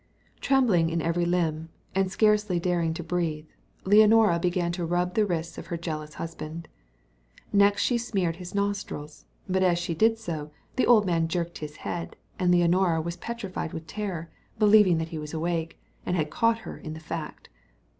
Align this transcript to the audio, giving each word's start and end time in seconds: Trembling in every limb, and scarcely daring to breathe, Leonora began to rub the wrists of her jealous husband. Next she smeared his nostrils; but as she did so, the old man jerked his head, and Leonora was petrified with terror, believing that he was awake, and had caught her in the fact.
Trembling 0.39 0.89
in 0.89 0.99
every 0.99 1.25
limb, 1.25 1.69
and 1.93 2.11
scarcely 2.11 2.59
daring 2.59 2.91
to 2.95 3.03
breathe, 3.03 3.45
Leonora 3.85 4.39
began 4.39 4.71
to 4.71 4.83
rub 4.83 5.13
the 5.13 5.27
wrists 5.27 5.59
of 5.59 5.67
her 5.67 5.77
jealous 5.77 6.15
husband. 6.15 6.67
Next 7.53 7.83
she 7.83 7.99
smeared 7.99 8.37
his 8.37 8.55
nostrils; 8.55 9.25
but 9.47 9.61
as 9.61 9.77
she 9.77 9.93
did 9.93 10.17
so, 10.17 10.49
the 10.75 10.87
old 10.87 11.05
man 11.05 11.27
jerked 11.27 11.59
his 11.59 11.75
head, 11.85 12.15
and 12.39 12.49
Leonora 12.49 12.99
was 12.99 13.15
petrified 13.15 13.73
with 13.73 13.85
terror, 13.85 14.31
believing 14.57 14.97
that 14.97 15.09
he 15.09 15.19
was 15.19 15.35
awake, 15.35 15.79
and 16.03 16.15
had 16.15 16.31
caught 16.31 16.57
her 16.65 16.79
in 16.79 16.93
the 16.95 16.99
fact. 16.99 17.49